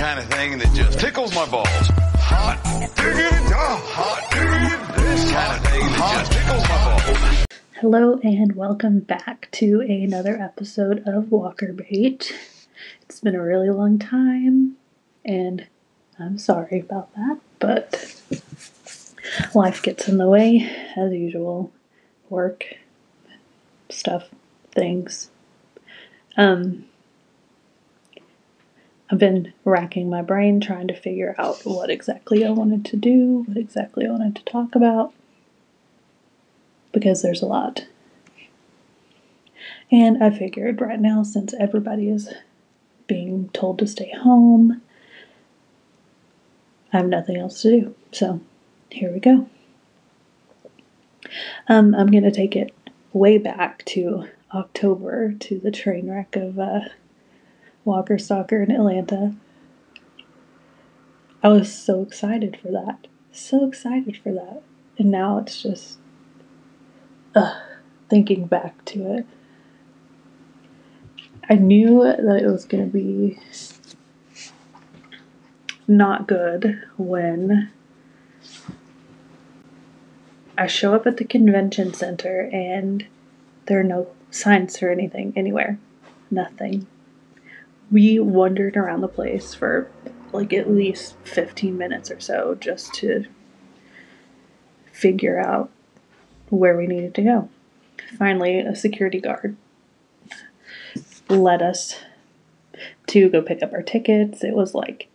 [0.00, 1.68] kind of thing that just tickles my balls.
[1.68, 2.58] Hot
[2.96, 7.46] diggity, hot diggity, this kind of thing that just tickles my balls.
[7.74, 12.34] Hello and welcome back to another episode of Walker Bait.
[13.02, 14.78] It's been a really long time
[15.22, 15.66] and
[16.18, 18.22] I'm sorry about that, but
[19.54, 21.72] life gets in the way as usual.
[22.30, 22.64] Work,
[23.90, 24.30] stuff,
[24.72, 25.30] things.
[26.38, 26.86] Um
[29.10, 33.44] I've been racking my brain trying to figure out what exactly I wanted to do,
[33.46, 35.12] what exactly I wanted to talk about
[36.92, 37.86] because there's a lot.
[39.90, 42.32] And I figured right now, since everybody is
[43.06, 44.82] being told to stay home,
[46.92, 47.94] I have nothing else to do.
[48.12, 48.40] So
[48.90, 49.48] here we go.
[51.68, 52.72] Um, I'm going to take it
[53.12, 56.80] way back to October to the train wreck of uh,
[57.84, 59.34] Walker Stalker in Atlanta.
[61.42, 63.06] I was so excited for that.
[63.32, 64.62] So excited for that.
[64.98, 65.98] And now it's just
[67.34, 67.60] uh,
[68.08, 69.26] thinking back to it.
[71.48, 73.38] I knew that it was going to be
[75.88, 77.70] not good when
[80.56, 83.06] I show up at the convention center and
[83.66, 85.78] there are no signs or anything anywhere.
[86.30, 86.86] Nothing.
[87.90, 89.90] We wandered around the place for
[90.32, 93.24] like at least 15 minutes or so just to
[94.92, 95.70] figure out
[96.50, 97.48] where we needed to go.
[98.18, 99.56] Finally, a security guard
[101.28, 101.96] led us
[103.08, 104.44] to go pick up our tickets.
[104.44, 105.08] It was like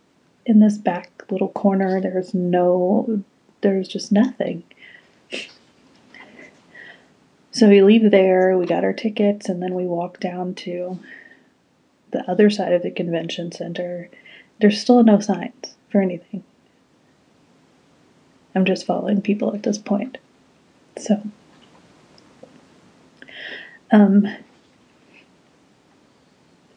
[0.44, 3.22] in this back little corner, there's no,
[3.60, 4.62] there's just nothing.
[7.50, 10.98] So we leave there, we got our tickets, and then we walk down to
[12.16, 14.08] the other side of the convention center.
[14.60, 16.42] There's still no signs for anything.
[18.54, 20.16] I'm just following people at this point.
[20.96, 21.22] So,
[23.90, 24.26] um,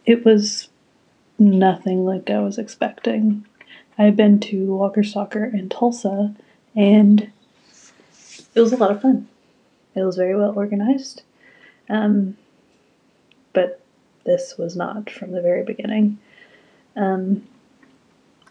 [0.05, 0.67] it was
[1.37, 3.45] nothing like I was expecting.
[3.97, 6.35] I had been to Walker Stalker in Tulsa,
[6.75, 7.31] and
[8.55, 9.29] it was a lot of fun.
[9.95, 11.23] It was very well organized,
[11.87, 12.35] um,
[13.53, 13.81] but
[14.29, 16.19] this was not from the very beginning.
[16.95, 17.47] Um,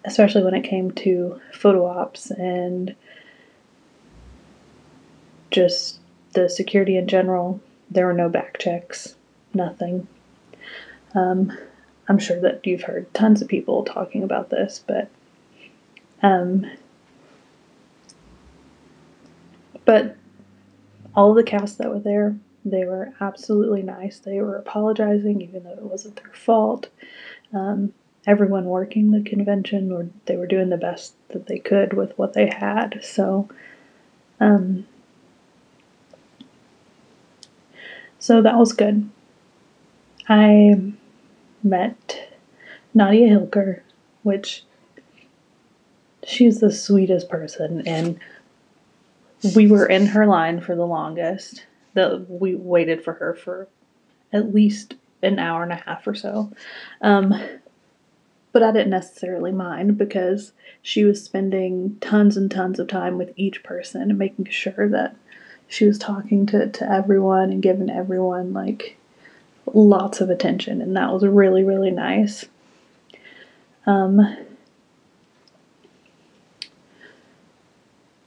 [0.05, 2.95] especially when it came to photo ops and
[5.51, 6.01] just
[6.33, 7.61] the security in general.
[7.91, 9.15] There were no back checks,
[9.55, 10.09] nothing.
[11.15, 11.57] Um,
[12.09, 15.11] I'm sure that you've heard tons of people talking about this, but
[16.23, 16.71] um,
[19.85, 20.17] but
[21.15, 22.37] all the cast that were there,
[22.71, 24.19] they were absolutely nice.
[24.19, 26.89] They were apologizing, even though it wasn't their fault.
[27.53, 27.93] Um,
[28.27, 32.35] everyone working the convention, or they were doing the best that they could with what
[32.35, 33.01] they had.
[33.03, 33.49] So,
[34.41, 34.87] um,
[38.19, 39.09] so that was good.
[40.29, 40.93] I
[41.63, 42.29] met
[42.93, 43.81] Nadia Hilker,
[44.23, 44.65] which
[46.25, 48.19] she's the sweetest person, and
[49.55, 51.65] we were in her line for the longest.
[52.29, 53.69] We waited for her for
[54.33, 56.53] at least an hour and a half or so.
[57.01, 57.35] Um,
[58.53, 63.33] but I didn't necessarily mind because she was spending tons and tons of time with
[63.37, 65.17] each person and making sure that
[65.69, 68.97] she was talking to, to everyone and giving everyone like
[69.75, 72.47] lots of attention and that was really really nice
[73.87, 74.37] um,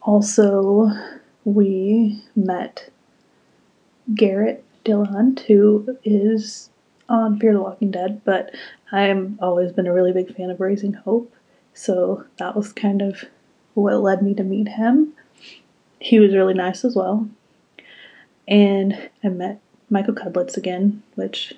[0.03, 0.91] also
[1.45, 2.91] we met
[4.15, 6.69] garrett dillahunt who is
[7.09, 8.51] on fear the walking dead but
[8.91, 11.33] i've always been a really big fan of raising hope
[11.73, 13.25] so that was kind of
[13.73, 15.13] what led me to meet him
[16.01, 17.29] he was really nice as well.
[18.47, 21.53] And I met Michael Cudlitz again, which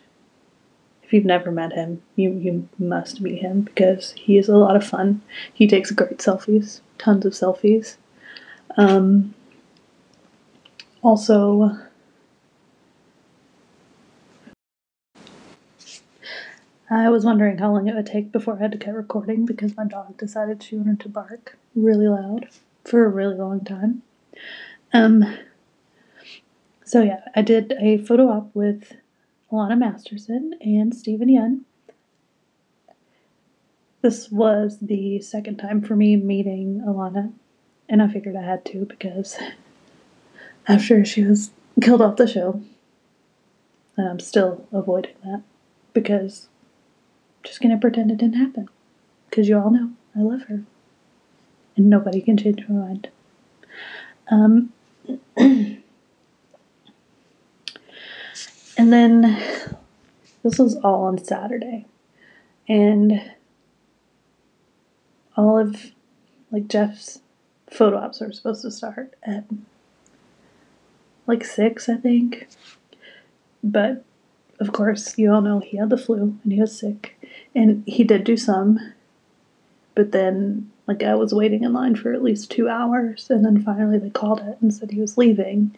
[1.02, 4.76] if you've never met him, you, you must meet him because he is a lot
[4.76, 5.22] of fun.
[5.53, 7.96] He takes great selfies, tons of selfies.
[8.76, 9.34] Um,
[11.02, 11.79] also,
[16.95, 19.75] I was wondering how long it would take before I had to cut recording because
[19.75, 22.49] my dog decided she wanted to bark really loud
[22.85, 24.03] for a really long time.
[24.93, 25.37] Um,
[26.85, 28.93] so yeah, I did a photo op with
[29.51, 31.61] Alanna Masterson and Steven Yeun.
[34.03, 37.34] This was the second time for me meeting Alanna,
[37.90, 39.35] and I figured I had to because
[40.67, 41.49] after she was
[41.81, 42.61] killed off the show,
[43.97, 45.41] I'm still avoiding that
[45.93, 46.49] because
[47.43, 48.69] Just gonna pretend it didn't happen
[49.29, 50.63] because you all know I love her.
[51.75, 53.09] And nobody can change my mind.
[54.29, 54.72] Um,
[55.37, 55.84] and
[58.78, 59.22] then
[60.43, 61.85] this was all on Saturday.
[62.67, 63.31] And
[65.35, 65.91] all of
[66.51, 67.19] like Jeff's
[67.69, 69.45] photo ops were supposed to start at
[71.25, 72.47] like six, I think.
[73.63, 74.03] But
[74.59, 77.20] of course, you all know he had the flu and he was sick.
[77.55, 78.79] And he did do some.
[79.96, 83.29] But then, like, I was waiting in line for at least two hours.
[83.29, 85.76] And then finally, they called it and said he was leaving.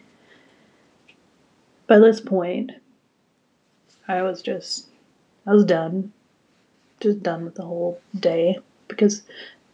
[1.86, 2.72] By this point,
[4.08, 4.88] I was just,
[5.46, 6.12] I was done.
[7.00, 8.58] Just done with the whole day
[8.88, 9.22] because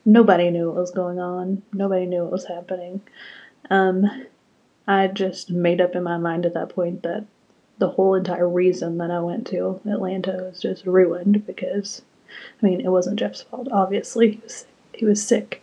[0.04, 1.62] nobody knew what was going on.
[1.72, 3.00] Nobody knew what was happening.
[3.70, 4.26] Um,
[4.87, 7.25] I just made up in my mind at that point that
[7.78, 12.80] the whole entire reason that I went to Atlanta was just ruined because, I mean,
[12.80, 13.69] it wasn't Jeff's fault.
[13.72, 15.62] Obviously, he was he was sick,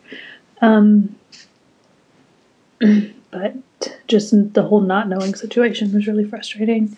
[0.61, 1.15] um,
[3.31, 3.55] but
[4.07, 6.97] just the whole not knowing situation was really frustrating.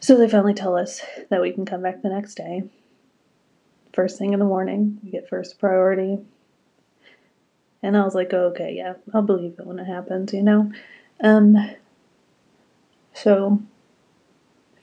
[0.00, 1.00] So they finally tell us
[1.30, 2.64] that we can come back the next day.
[3.92, 6.18] First thing in the morning, we get first priority.
[7.82, 10.72] And I was like, oh, okay, yeah, I'll believe it when it happens, you know?
[11.22, 11.56] Um,
[13.12, 13.62] so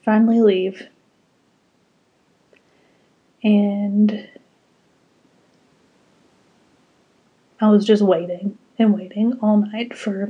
[0.03, 0.87] finally leave.
[3.43, 4.27] And
[7.59, 10.29] I was just waiting and waiting all night for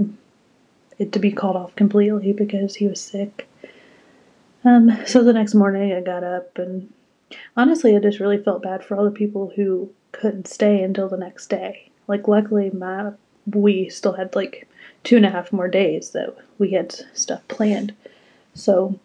[0.97, 3.47] it to be called off completely because he was sick.
[4.63, 6.94] Um, so the next morning I got up and
[7.57, 11.18] honestly I just really felt bad for all the people who couldn't stay until the
[11.18, 11.89] next day.
[12.07, 13.13] Like luckily my
[13.45, 14.68] we still had like
[15.03, 17.94] two and a half more days that we had stuff planned.
[18.53, 19.00] So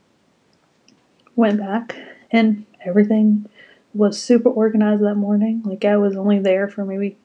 [1.37, 1.94] went back
[2.33, 3.49] and everything
[3.94, 5.62] was super organized that morning.
[5.65, 7.17] Like I was only there for maybe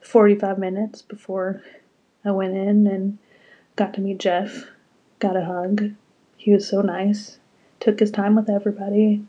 [0.00, 1.62] 45 minutes before
[2.24, 3.18] I went in and
[3.76, 4.66] got to meet Jeff,
[5.18, 5.92] got a hug.
[6.36, 7.38] He was so nice.
[7.80, 9.24] Took his time with everybody.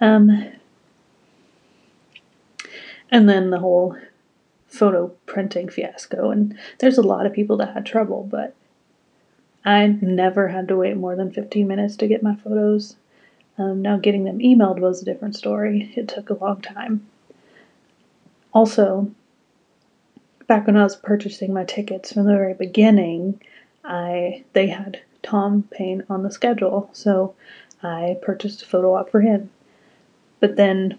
[0.00, 0.52] Um
[3.10, 3.96] and then the whole
[4.68, 6.30] photo printing fiasco.
[6.30, 8.54] And there's a lot of people that had trouble, but
[9.68, 12.96] I never had to wait more than 15 minutes to get my photos.
[13.58, 15.92] Um, now, getting them emailed was a different story.
[15.94, 17.06] It took a long time.
[18.54, 19.10] Also,
[20.46, 23.42] back when I was purchasing my tickets from the very beginning,
[23.84, 27.34] I they had Tom Payne on the schedule, so
[27.82, 29.50] I purchased a photo op for him.
[30.40, 30.98] But then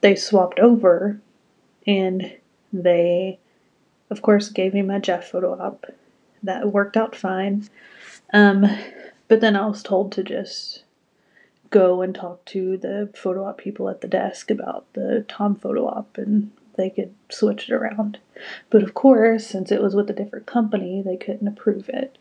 [0.00, 1.20] they swapped over,
[1.86, 2.38] and
[2.72, 3.38] they,
[4.10, 5.86] of course, gave me my Jeff photo op.
[6.42, 7.68] That worked out fine.
[8.32, 8.66] Um,
[9.28, 10.82] but then I was told to just
[11.70, 15.86] go and talk to the photo op people at the desk about the Tom photo
[15.86, 18.18] op and they could switch it around.
[18.70, 22.16] But of course, since it was with a different company, they couldn't approve it.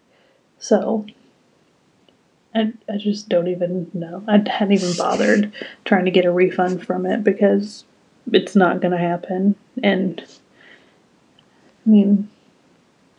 [0.58, 1.06] So
[2.54, 4.24] I, I just don't even know.
[4.28, 5.54] I hadn't even bothered
[5.86, 7.86] trying to get a refund from it because
[8.32, 9.56] it's not going to happen.
[9.82, 10.24] And
[11.86, 12.30] I mean,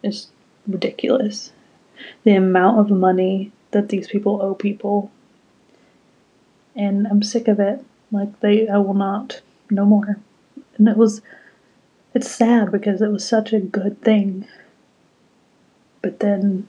[0.02, 0.28] it's
[0.66, 1.52] ridiculous.
[2.24, 5.10] The amount of money that these people owe people.
[6.74, 7.84] And I'm sick of it.
[8.10, 10.18] Like, they, I will not, no more.
[10.76, 11.22] And it was,
[12.14, 14.46] it's sad because it was such a good thing.
[16.02, 16.68] But then,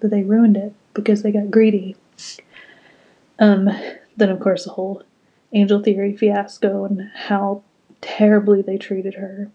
[0.00, 1.96] they ruined it because they got greedy.
[3.38, 3.68] Um,
[4.16, 5.02] then of course the whole
[5.52, 7.62] Angel Theory fiasco and how
[8.00, 9.50] terribly they treated her.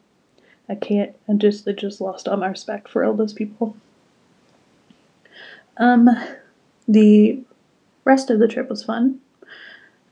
[0.69, 1.15] I can't.
[1.29, 3.75] I just I just lost all my respect for all those people.
[5.77, 6.09] Um,
[6.87, 7.41] the
[8.05, 9.19] rest of the trip was fun.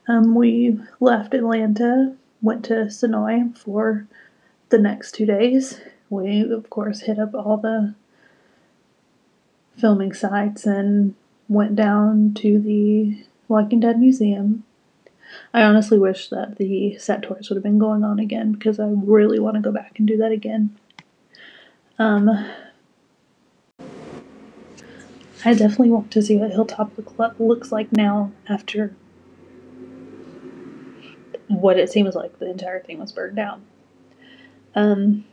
[0.08, 4.08] Um, we left Atlanta, went to Senoia for
[4.70, 5.80] the next two days.
[6.10, 7.94] We of course hit up all the
[9.78, 11.16] filming sites and
[11.48, 14.64] went down to the Walking Dead Museum
[15.54, 18.88] I honestly wish that the set tours would have been going on again because I
[18.88, 20.78] really want to go back and do that again.
[22.00, 22.30] Um,
[25.44, 28.96] I definitely want to see what Hilltop look, looks like now after
[31.48, 33.66] what it seems like the entire thing was burned down.
[34.74, 35.26] Um,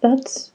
[0.00, 0.52] that's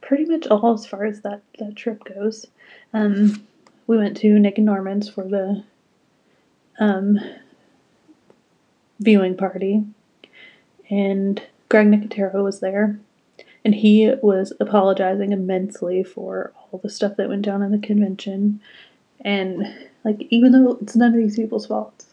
[0.00, 2.46] pretty much all as far as that, that trip goes.
[2.92, 3.46] Um,
[3.86, 5.64] we went to Nic and Norman's for the
[6.78, 7.18] um,
[9.00, 9.84] viewing party,
[10.90, 12.98] and Greg Nicotero was there,
[13.64, 18.60] and he was apologizing immensely for all the stuff that went down in the convention,
[19.20, 19.72] and
[20.04, 22.04] Like, even though it's none of these people's fault,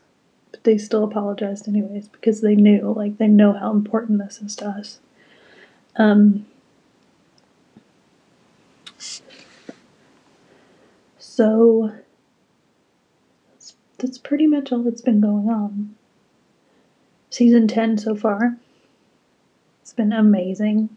[0.51, 4.55] but they still apologized anyways because they knew, like, they know how important this is
[4.57, 4.99] to us.
[5.95, 6.45] Um,
[11.39, 11.93] so,
[13.49, 15.95] that's, that's pretty much all that's been going on.
[17.29, 18.57] Season 10 so far.
[19.81, 20.89] It's been amazing.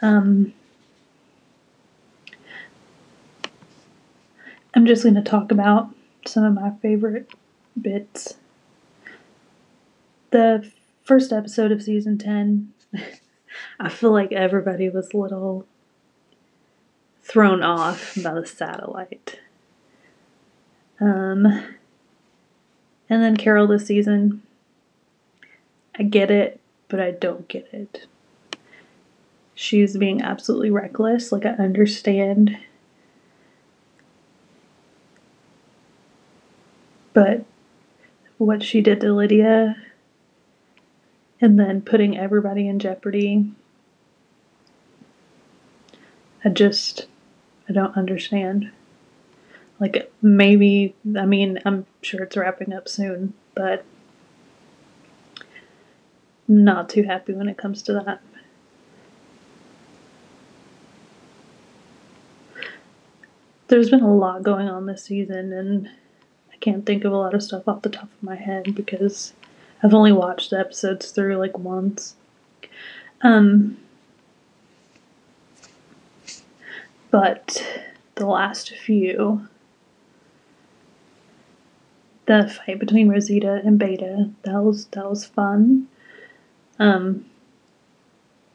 [0.00, 0.54] Um,
[4.72, 5.90] I'm just going to talk about
[6.24, 7.30] some of my favorite
[7.78, 8.38] bits.
[10.30, 10.72] The
[11.04, 12.72] first episode of season 10,
[13.78, 15.66] I feel like everybody was a little
[17.22, 19.38] thrown off by the satellite.
[21.02, 21.46] Um,
[23.10, 24.42] and then Carol this season,
[25.98, 28.06] I get it, but I don't get it.
[29.54, 31.32] She's being absolutely reckless.
[31.32, 32.56] Like, I understand
[37.12, 37.44] But
[38.38, 39.76] what she did to Lydia
[41.40, 43.52] and then putting everybody in jeopardy,
[46.44, 47.06] I just,
[47.68, 48.70] I don't understand.
[49.82, 53.84] Like, maybe, I mean, I'm sure it's wrapping up soon, but
[56.46, 58.20] not too happy when it comes to that.
[63.66, 65.88] There's been a lot going on this season, and
[66.52, 69.32] I can't think of a lot of stuff off the top of my head because
[69.82, 72.14] I've only watched the episodes through like once.
[73.22, 73.78] Um,
[77.10, 77.66] but
[78.14, 79.48] the last few,
[82.26, 85.88] the fight between Rosita and Beta, that was that was fun.
[86.78, 87.26] Um,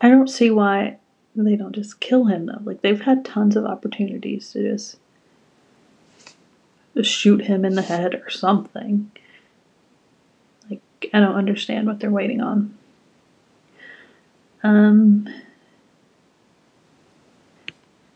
[0.01, 0.97] I don't see why
[1.35, 2.61] they don't just kill him though.
[2.63, 4.97] Like they've had tons of opportunities to just
[7.03, 9.11] shoot him in the head or something.
[10.69, 10.81] Like,
[11.13, 12.75] I don't understand what they're waiting on.
[14.63, 15.27] Um,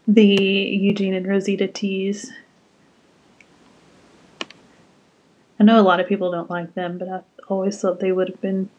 [0.07, 2.31] the Eugene and Rosita tease.
[5.61, 8.29] I know a lot of people don't like them, but I always thought they would
[8.29, 8.71] have been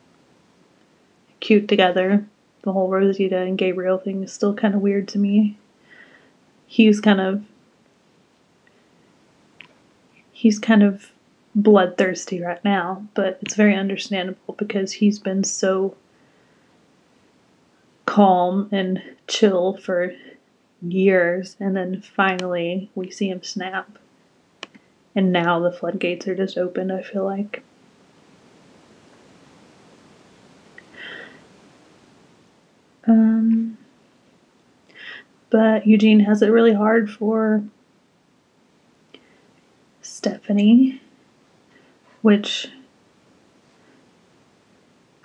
[1.39, 2.27] cute together.
[2.63, 5.57] The whole Rosita and Gabriel thing is still kind of weird to me.
[6.67, 7.45] He's kind of
[10.33, 11.13] he's kind of
[11.55, 15.97] bloodthirsty right now, but it's very understandable because he's been so
[18.07, 20.13] calm and chill for
[20.81, 23.99] years, and then finally we see him snap.
[25.15, 27.63] And now the floodgates are just open, I feel like.
[33.07, 33.77] Um,
[35.51, 37.63] but Eugene has it really hard for
[40.01, 41.01] Stephanie,
[42.23, 42.69] which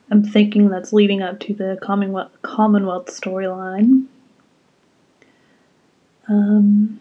[0.10, 4.08] I'm thinking that's leading up to the Commonwealth, Commonwealth storyline.
[6.28, 7.00] Um,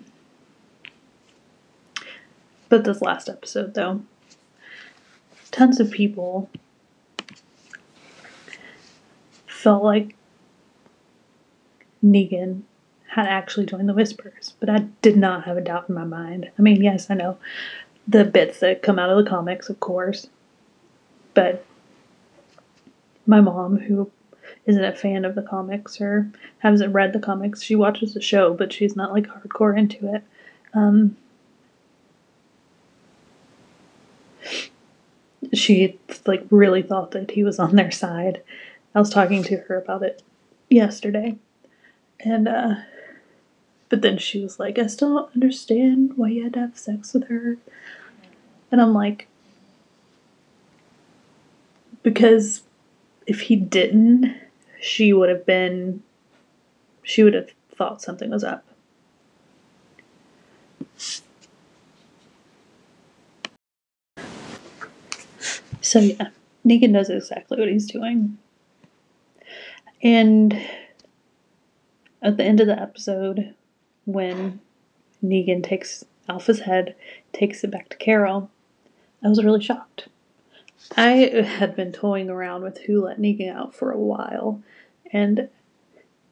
[2.68, 4.02] but this last episode, though,
[5.50, 6.50] tons of people
[9.46, 10.14] felt like
[12.04, 12.62] Negan
[13.08, 16.50] had actually joined the Whispers, but I did not have a doubt in my mind.
[16.58, 17.38] I mean, yes, I know
[18.06, 20.28] the bits that come out of the comics, of course.
[21.35, 21.64] But
[23.26, 24.11] my mom, who
[24.66, 28.54] isn't a fan of the comics or hasn't read the comics, she watches the show,
[28.54, 30.23] but she's not like hardcore into it.
[30.75, 31.16] Um,
[35.58, 38.42] she like really thought that he was on their side.
[38.94, 40.22] I was talking to her about it
[40.70, 41.36] yesterday,
[42.20, 42.76] and uh,
[43.88, 47.14] but then she was like, I still don't understand why you had to have sex
[47.14, 47.58] with her.
[48.72, 49.28] And I'm like,
[52.02, 52.62] because
[53.26, 54.36] if he didn't,
[54.80, 56.02] she would have been,
[57.02, 58.64] she would have thought something was up.
[65.87, 66.31] So yeah,
[66.66, 68.38] Negan knows exactly what he's doing.
[70.02, 70.61] And
[72.21, 73.55] at the end of the episode,
[74.05, 74.61] when
[75.23, 76.97] Negan takes Alpha's head,
[77.33, 78.50] takes it back to Carol,
[79.25, 80.09] I was really shocked.
[80.97, 84.61] I had been toying around with who let Negan out for a while,
[85.12, 85.49] and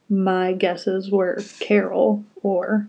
[0.08, 2.88] my guesses were Carol or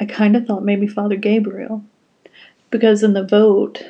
[0.00, 1.84] I kind of thought maybe Father Gabriel.
[2.70, 3.84] Because in the vote,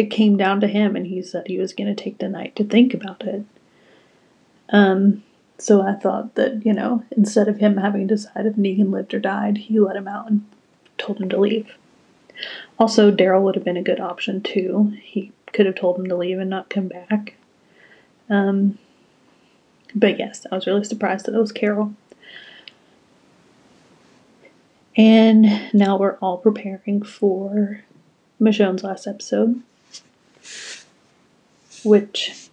[0.00, 2.56] it came down to him and he said he was going to take the night
[2.56, 3.44] to think about it.
[4.70, 5.22] Um,
[5.58, 9.12] so I thought that, you know, instead of him having to decide if Negan lived
[9.12, 10.46] or died, he let him out and
[10.96, 11.76] told him to leave.
[12.78, 14.96] Also, Daryl would have been a good option too.
[15.02, 17.34] He could have told him to leave and not come back.
[18.30, 18.78] Um,
[19.94, 21.94] but yes, I was really surprised that it was Carol.
[24.96, 27.84] And now we're all preparing for
[28.40, 29.62] Michonne's last episode,
[31.84, 32.50] which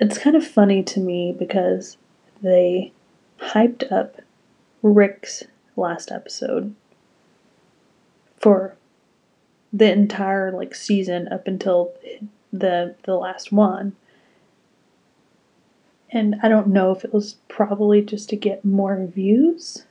[0.00, 1.96] it's kind of funny to me because
[2.42, 2.92] they
[3.40, 4.20] hyped up
[4.82, 5.44] Rick's
[5.76, 6.74] last episode
[8.38, 8.76] for
[9.72, 11.92] the entire like season up until
[12.52, 13.96] the the last one.
[16.10, 19.84] And I don't know if it was probably just to get more views,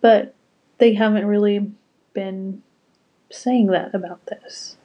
[0.00, 0.34] but
[0.78, 1.70] they haven't really
[2.14, 2.62] been
[3.30, 4.75] saying that about this.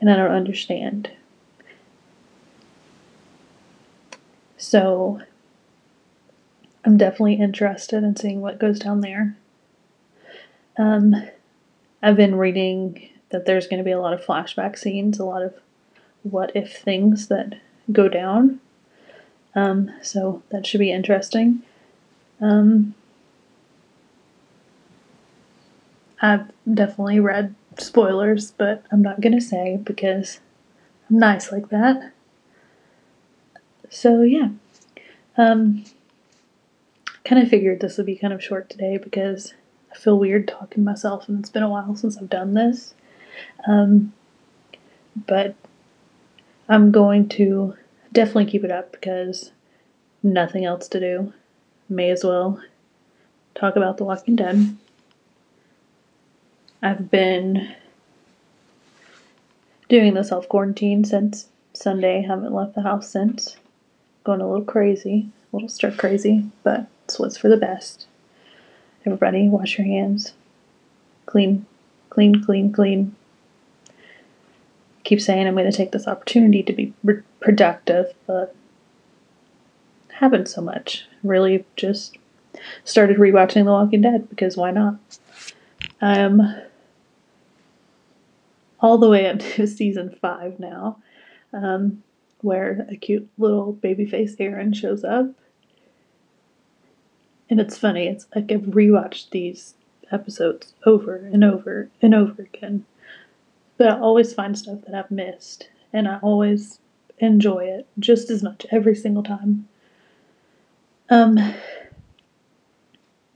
[0.00, 1.10] And I don't understand.
[4.56, 5.20] So
[6.84, 9.36] I'm definitely interested in seeing what goes down there.
[10.76, 11.14] Um,
[12.02, 15.42] I've been reading that there's going to be a lot of flashback scenes, a lot
[15.42, 15.54] of
[16.22, 17.54] what if things that
[17.90, 18.60] go down.
[19.54, 21.62] Um, so that should be interesting.
[22.40, 22.94] Um,
[26.20, 30.40] I've definitely read spoilers, but I'm not to say because
[31.08, 32.12] I'm nice like that.
[33.90, 34.50] So, yeah.
[35.36, 35.84] Um,
[37.24, 39.54] kind of figured this would be kind of short today because
[39.92, 42.94] I feel weird talking to myself, and it's been a while since I've done this.
[43.66, 44.12] Um,
[45.26, 45.54] but
[46.68, 47.76] I'm going to
[48.12, 49.52] definitely keep it up because
[50.22, 51.32] nothing else to do.
[51.88, 52.62] May as well
[53.54, 54.76] talk about The Walking Dead.
[56.82, 57.74] I've been
[59.88, 62.22] doing the self quarantine since Sunday.
[62.22, 63.56] Haven't left the house since.
[64.24, 68.06] Going a little crazy, a little stir crazy, but it's what's for the best.
[69.04, 70.34] Everybody, wash your hands.
[71.26, 71.66] Clean,
[72.10, 73.16] clean, clean, clean.
[75.04, 78.54] keep saying I'm going to take this opportunity to be re- productive, but
[80.14, 81.06] haven't so much.
[81.22, 82.18] Really just
[82.84, 84.96] started rewatching The Walking Dead because why not?
[86.00, 86.54] I'm
[88.80, 90.98] all the way up to season five now,
[91.52, 92.02] um,
[92.40, 95.34] where a cute little baby face Aaron shows up
[97.50, 99.74] and it's funny, it's like I've rewatched these
[100.10, 102.84] episodes over and over and over again.
[103.76, 106.80] But I always find stuff that I've missed, and I always
[107.18, 109.68] enjoy it just as much every single time.
[111.10, 111.54] Um,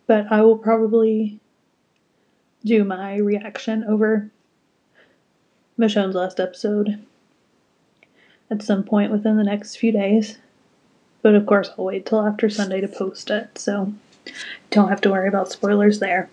[0.07, 1.41] but I will probably
[2.65, 4.31] do my reaction over
[5.83, 7.05] Michonne's last episode
[8.49, 10.39] at some point within the next few days.
[11.23, 13.93] But of course, I'll wait till after Sunday to post it, so
[14.71, 16.31] don't have to worry about spoilers there.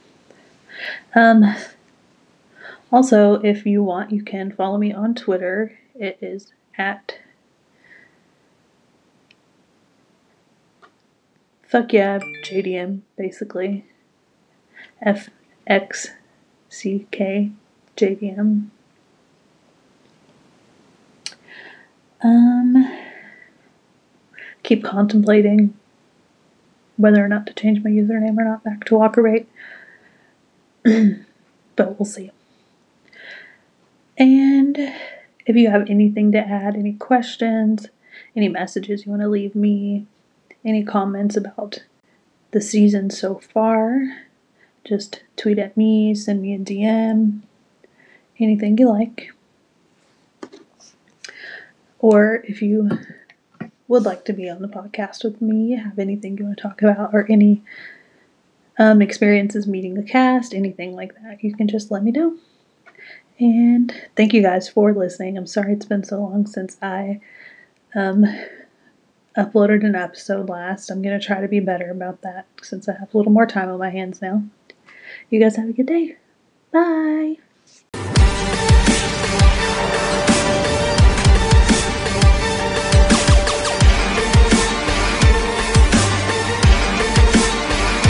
[1.15, 1.55] Um,
[2.91, 5.79] also, if you want, you can follow me on Twitter.
[5.95, 7.17] It is at
[11.63, 13.85] fuck yeah JDM basically.
[15.01, 15.31] F
[15.65, 16.11] X
[16.69, 17.51] C K
[17.97, 18.69] JDM.
[22.23, 22.91] Um
[24.63, 25.73] keep contemplating
[26.97, 29.45] whether or not to change my username or not back to Walkerbait.
[31.75, 32.29] but we'll see.
[34.17, 34.77] And
[35.45, 37.87] if you have anything to add, any questions,
[38.35, 40.05] any messages you want to leave me,
[40.65, 41.83] any comments about
[42.51, 44.25] the season so far,
[44.83, 47.41] just tweet at me, send me a DM,
[48.39, 49.31] anything you like.
[51.99, 52.89] Or if you
[53.87, 56.81] would like to be on the podcast with me, have anything you want to talk
[56.81, 57.61] about, or any
[58.77, 62.37] um, experiences meeting the cast, anything like that, you can just let me know.
[63.39, 65.37] And thank you guys for listening.
[65.37, 67.19] I'm sorry it's been so long since I
[67.95, 68.25] um,
[69.37, 70.89] uploaded an episode last.
[70.89, 73.45] I'm going to try to be better about that since I have a little more
[73.45, 74.43] time on my hands now.
[75.29, 76.17] You guys have a good day.
[76.71, 77.37] Bye.